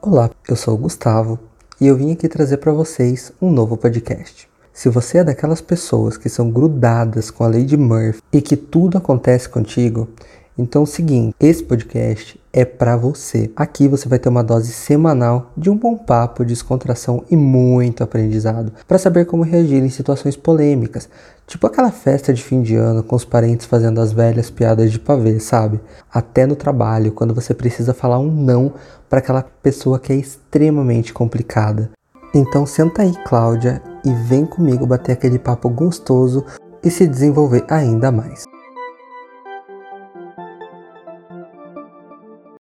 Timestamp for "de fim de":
22.32-22.74